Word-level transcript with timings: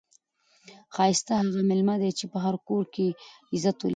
ښایسته 0.95 1.31
هغه 1.39 1.61
میلمه 1.69 1.95
دئ، 2.01 2.11
چي 2.19 2.25
په 2.31 2.37
هر 2.45 2.55
کور 2.67 2.83
کښي 2.93 3.07
عزت 3.53 3.77
ولري. 3.79 3.89